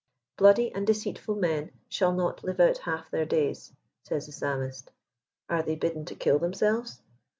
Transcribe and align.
"Bloody 0.39 0.73
and 0.73 0.87
deceitful 0.87 1.35
men 1.35 1.69
shall 1.87 2.11
not 2.11 2.43
live 2.43 2.59
out 2.59 2.79
half 2.79 3.11
their 3.11 3.27
days," 3.27 3.71
says 4.01 4.25
the 4.25 4.31
Psalmist. 4.31 4.89
Are 5.47 5.61
they 5.61 5.75
bidden 5.75 6.05
to 6.05 6.15
kill 6.15 6.39
themselves 6.39 7.03